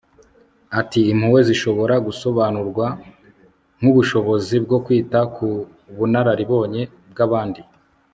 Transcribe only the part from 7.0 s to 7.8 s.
bw'abandi